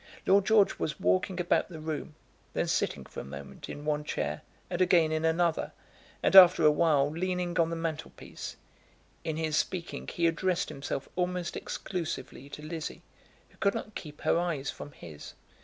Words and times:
Lord 0.25 0.47
George 0.47 0.79
was 0.79 0.99
walking 0.99 1.39
about 1.39 1.69
the 1.69 1.79
room, 1.79 2.15
then 2.53 2.65
sitting 2.67 3.05
for 3.05 3.19
a 3.19 3.23
moment 3.23 3.69
in 3.69 3.85
one 3.85 4.03
chair 4.03 4.41
and 4.67 4.81
again 4.81 5.11
in 5.11 5.23
another, 5.23 5.73
and 6.23 6.35
after 6.35 6.65
a 6.65 6.71
while 6.71 7.07
leaning 7.11 7.59
on 7.59 7.69
the 7.69 7.75
mantelpiece. 7.75 8.55
In 9.23 9.37
his 9.37 9.55
speaking 9.57 10.07
he 10.07 10.25
addressed 10.25 10.69
himself 10.69 11.07
almost 11.15 11.55
exclusively 11.55 12.49
to 12.49 12.63
Lizzie, 12.63 13.03
who 13.49 13.57
could 13.59 13.75
not 13.75 13.93
keep 13.93 14.21
her 14.21 14.39
eyes 14.39 14.71
from 14.71 14.91
his. 14.93 15.35